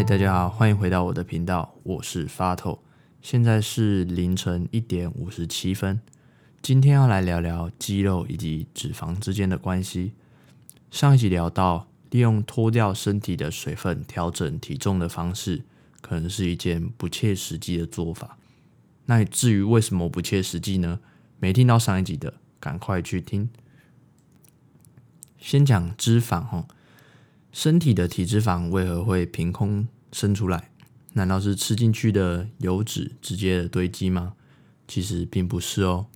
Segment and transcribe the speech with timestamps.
[0.00, 2.82] 嗨，大家好，欢迎回到我的频道，我是发透。
[3.20, 6.00] 现在是凌晨一点五十七分。
[6.62, 10.14] 今天要来聊聊肌肉以及脂肪之间的关系。
[10.90, 15.64] 上一集聊到，利用脱掉身体的水分调整体重的方式，
[16.00, 18.38] 可能是一件不切实际的做法。
[19.04, 21.00] 那至于为什么不切实际呢？
[21.38, 23.50] 没听到上一集的，赶快去听。
[25.36, 26.66] 先讲脂肪哦。
[27.52, 30.70] 身体的体脂肪为何会凭空生出来？
[31.14, 34.34] 难道是吃进去的油脂直接的堆积吗？
[34.86, 36.06] 其实并不是哦。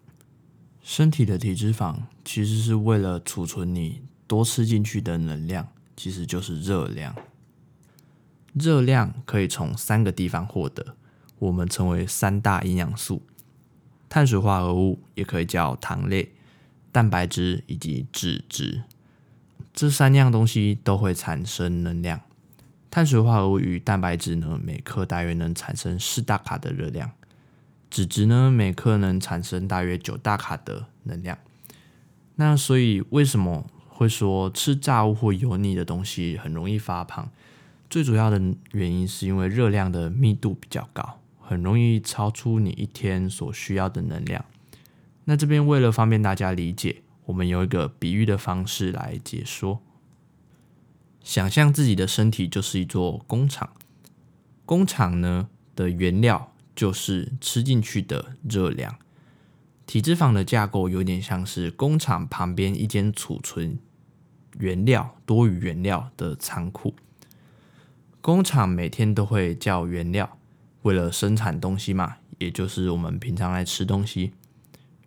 [0.82, 7.16] 身体的体脂肪其实是为了储存你多吃进去的能量，其实就是热量。
[8.52, 10.94] 热量可以从三个地方获得，
[11.40, 13.22] 我们称为三大营养素：
[14.08, 16.32] 碳水化合物，也可以叫糖类、
[16.92, 18.84] 蛋白质以及脂质。
[19.74, 22.20] 这三样东西都会产生能量。
[22.92, 27.08] 碳水化合物与蛋白质呢，每克大约能产生四大卡的热量；
[27.90, 31.36] 脂质呢，每克能产生大约九大卡的能量。
[32.36, 37.28] 那所以为什么会说吃炸物或油腻的东西很容易发胖？
[37.90, 44.44] 最主要的原因是因为热量的密度比较高，很容易超出你一天所需要的能量。
[45.24, 47.02] 那这边为了方便大家理解。
[47.26, 49.80] 我们有一个比喻的方式来解说：
[51.22, 53.70] 想象自己的身体就是一座工厂，
[54.66, 58.98] 工厂呢的原料就是吃进去的热量。
[59.86, 63.78] 体脂肪的架构有点像是工厂旁边一间储存
[64.58, 66.94] 原料、多余原料的仓库。
[68.20, 70.38] 工厂每天都会叫原料，
[70.82, 74.32] 为了生产东西嘛，也就是我们平常来吃东西，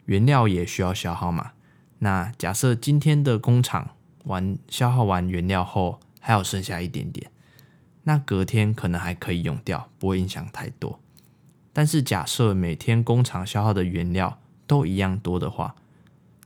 [0.06, 1.54] 原料也需要消耗嘛。
[2.00, 3.96] 那假设今天的工厂
[4.26, 7.32] 完消耗完原料后，还有剩下一点点，
[8.04, 11.00] 那隔天可能还可以用掉，不会影响太多。
[11.74, 15.76] 但是假设每天工厂消耗的原料都一样多的话，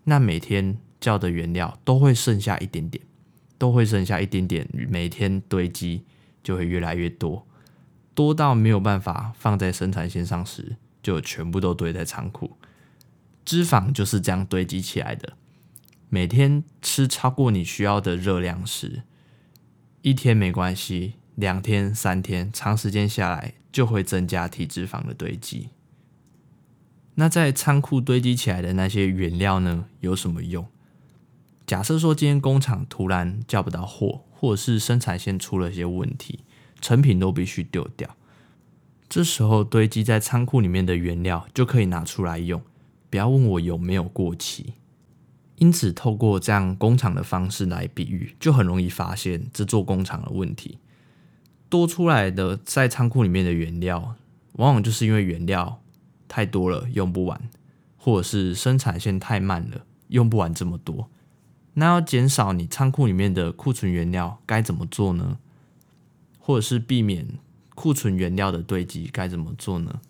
[0.04, 3.04] 那每天叫的原料都会剩下一点点，
[3.58, 6.04] 都会剩下一点点，每天堆积
[6.44, 7.46] 就会越来越多，
[8.14, 12.58] 多到没有办法放在生产线上时，就全部都堆在仓库。
[13.44, 15.34] 脂肪就是这样堆积起来的。
[16.14, 19.04] 每天吃超过你需要的热量时，
[20.02, 25.70] 一天没关系，两天、三天，长时间下来就会增加体脂肪的堆积。
[27.16, 30.68] 那在仓库堆积起来的那些原料呢，有什么用？
[31.66, 36.42] 假设说今天工厂突然叫不到货，或者是生产线出了些问题，
[36.82, 38.18] 成品都必须丢掉，
[39.08, 42.62] 这时候堆积在仓库里面的原料就可以拿出来用。
[43.10, 44.74] 不要问我有没有过期。
[45.62, 50.80] 因此，透过这样工厂的方式来比喻，就很容易发现这座工厂的问题。
[51.70, 54.16] 多出来的在仓库里面的原料，
[54.54, 55.80] 往往就是因为原料
[56.28, 57.40] 太多了，用不完，
[57.96, 61.08] 或者是生产线太慢了，用不完这么多。
[61.76, 65.38] 那要减少你仓库里面的库存原料，该怎么做呢？
[66.40, 67.28] 或者是避免
[67.76, 70.02] 库存原料的堆积，该怎么做呢？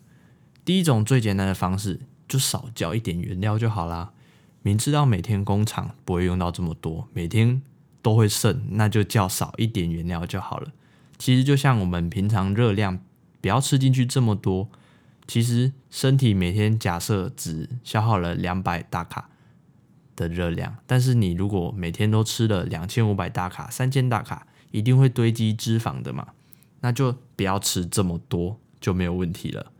[0.64, 4.14] 第一种最简单的方式，就少叫一点原料就好啦。
[4.62, 7.60] 明知道每天工厂不会用到这么多，每天
[8.00, 10.70] 都会剩，那就叫少一点原料就好了。
[11.18, 13.00] 其实就像我们平常热量
[13.40, 14.68] 不要吃进去这么多，
[15.26, 19.30] 其实身体每天假设只消耗了两百大卡
[20.14, 26.28] 的热量，但是你如果每天都吃了两千五百大卡、三千大卡，一定会堆积脂肪的嘛，
[26.80, 29.72] 那就不要吃这么多就没有问题了。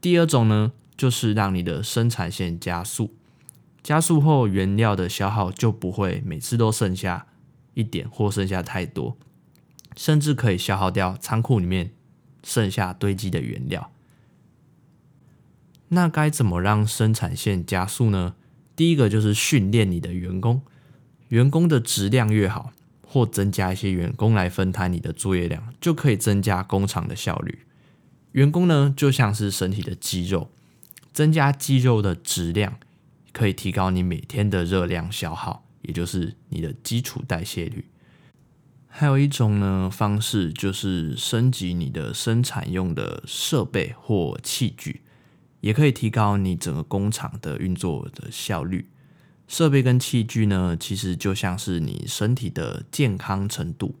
[0.00, 3.14] 第二种呢，就是让你的生产线加速。
[3.86, 7.28] 加速后，原料的消耗就不会每次都剩下
[7.74, 9.16] 一点或剩下太多，
[9.94, 11.92] 甚至可以消耗掉仓库里面
[12.42, 13.92] 剩下堆积的原料。
[15.90, 18.34] 那该怎么让生产线加速呢？
[18.74, 20.62] 第一个就是训练你的员工，
[21.28, 22.72] 员工的质量越好，
[23.06, 27.60] 或增加一些员工来分摊你的作业量，就可以增加工厂的效率。
[28.32, 30.50] 员工呢，就像是身体的肌肉，
[31.12, 32.80] 增加肌肉的质量。
[33.36, 37.84] 可以提高你每天的热量消耗，也就是你的基础代谢率。
[38.88, 45.02] 还有一种呢方式，就是升级你的生产用的设备或器具，
[45.60, 48.88] 也可以提高你整个工厂的运作的效率。
[49.46, 53.96] 设备跟器具呢，其实就像是你身体的健康程度，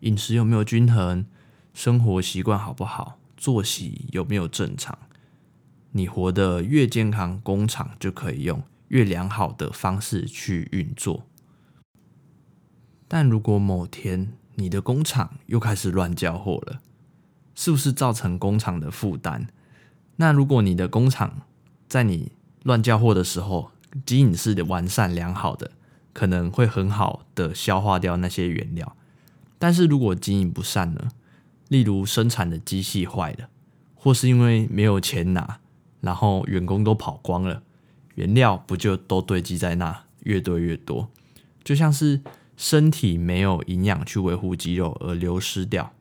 [0.00, 1.26] 饮食有没有均衡，
[1.74, 4.98] 生活习惯好不好，作息有没有正常。
[5.92, 11.26] 你活得越健康，工厂就可以用越良好的方式去运作。
[13.06, 16.80] 但如果某天你的工厂又开始乱交货了，
[17.54, 19.48] 是不是造成工厂的负担？
[20.16, 21.42] 那如果你的工厂
[21.88, 23.70] 在你乱交货的时候，
[24.06, 25.72] 机引是完善良好的，
[26.14, 28.96] 可能会很好的消化掉那些原料。
[29.58, 31.10] 但是如果经营不善呢？
[31.68, 33.48] 例如生产的机器坏了，
[33.94, 35.60] 或是因为没有钱拿，
[36.02, 37.62] 然后员工都跑光了，
[38.16, 41.10] 原料不就都堆积在那，越堆越多，
[41.64, 42.20] 就像是
[42.58, 45.94] 身体没有营养去维护肌肉而流失掉，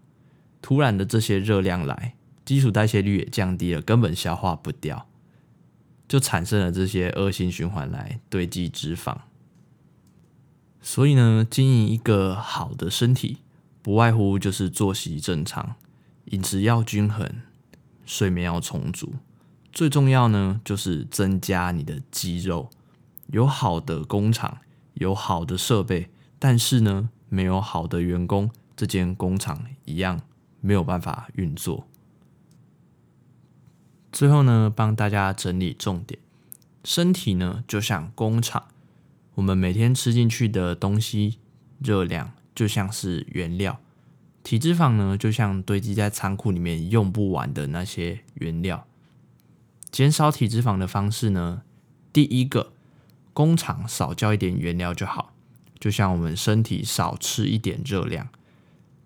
[0.61, 5.07] 突然的这些热量来，基础代谢率也降低了，根本消化不掉。
[6.07, 9.15] 就产生了这些恶性循环来堆积脂肪，
[10.81, 13.37] 所以呢，经营一个好的身体，
[13.81, 15.75] 不外乎就是作息正常，
[16.25, 17.41] 饮食要均衡，
[18.05, 19.13] 睡眠要充足，
[19.71, 22.69] 最重要呢就是增加你的肌肉。
[23.27, 24.57] 有好的工厂，
[24.95, 30.19] 有好的设备，但是呢，没有好的员工，这间工厂一样
[30.59, 31.87] 没有办法运作。
[34.11, 36.19] 最后呢，帮大家整理重点。
[36.83, 38.67] 身体呢，就像工厂，
[39.35, 41.37] 我们每天吃进去的东西，
[41.79, 43.75] 热量就像是原料；
[44.43, 48.85] 体脂肪呢，就像堆积在仓库里面用不完的那些原料。
[49.91, 51.63] 减少体脂肪的方式呢，
[52.13, 52.71] 第一个，
[53.33, 55.33] 工厂少交一点原料就好，
[55.79, 58.29] 就像我们身体少吃一点热量。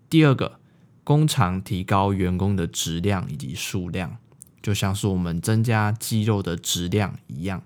[0.08, 0.60] 第二个，
[1.02, 4.18] 工厂提高员工的质量以及数量。
[4.62, 7.62] 就像是我们增加肌肉的质量一样。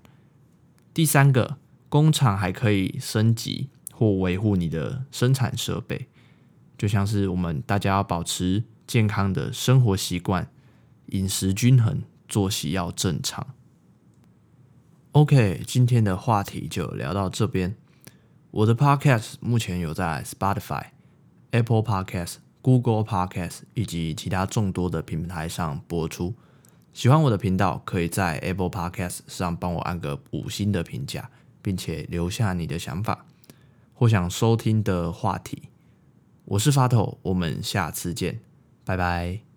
[0.93, 1.57] 第三个，
[1.89, 6.07] 工厂还可以升级或维护你的生产设备，
[6.77, 10.51] 就像是我们大家要保持健康的生活习惯，
[11.07, 13.45] 饮食均衡，作息要正常。
[15.11, 17.75] OK，今天的话题就聊到这边。
[18.51, 20.85] 我的 Podcast 目前有在 Spotify、
[21.51, 26.33] Apple Podcast、Google Podcast 以及其他众多的平台上播出。
[26.93, 31.29] 喜欢我的频道，可以在 Apple Podcast 上帮我按个五星的评价，
[31.61, 33.25] 并且留下你的想法
[33.93, 35.63] 或想收听的话题。
[36.45, 38.39] 我是发头我们下次见，
[38.85, 39.50] 拜拜。